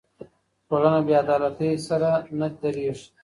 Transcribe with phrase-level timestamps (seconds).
[0.67, 2.09] ټولنه بې عدالتۍ سره
[2.39, 3.07] نه درېږي.